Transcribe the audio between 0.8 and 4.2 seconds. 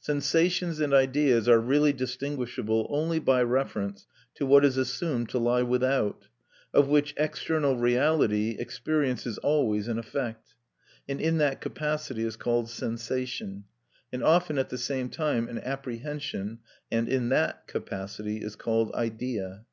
and ideas are really distinguishable only by reference